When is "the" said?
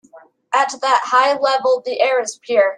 1.85-2.01